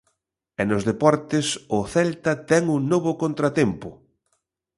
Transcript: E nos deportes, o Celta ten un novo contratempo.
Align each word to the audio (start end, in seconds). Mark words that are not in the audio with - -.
E 0.61 0.63
nos 0.69 0.83
deportes, 0.89 1.45
o 1.77 1.79
Celta 1.93 2.33
ten 2.49 2.63
un 2.75 2.81
novo 2.93 3.11
contratempo. 3.23 3.89